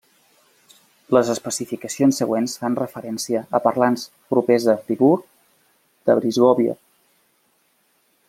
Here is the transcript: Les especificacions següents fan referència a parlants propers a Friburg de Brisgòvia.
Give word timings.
Les 1.15 1.27
especificacions 1.33 2.21
següents 2.21 2.55
fan 2.63 2.77
referència 2.79 3.43
a 3.59 3.61
parlants 3.67 4.07
propers 4.35 4.67
a 4.75 4.77
Friburg 4.87 5.29
de 6.11 6.17
Brisgòvia. 6.21 6.77